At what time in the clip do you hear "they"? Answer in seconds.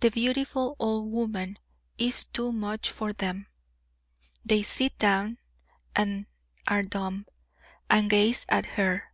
4.42-4.62